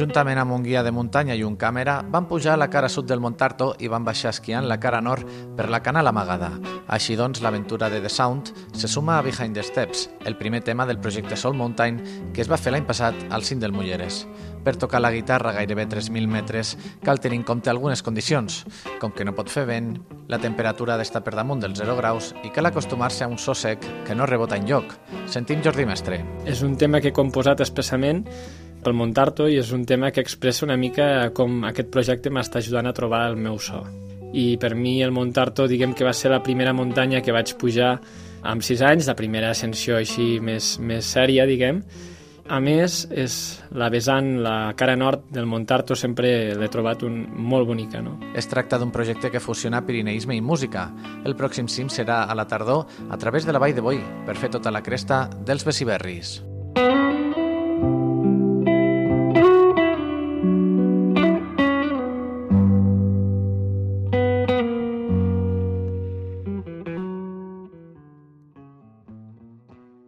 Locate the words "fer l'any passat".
12.56-13.26